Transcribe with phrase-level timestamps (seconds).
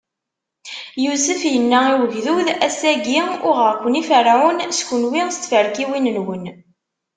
[1.05, 6.45] Yusef inna i ugdud: Ass-agi, uɣeɣ-ken i Ferɛun, s kenwi, s tferkiwin-nwen.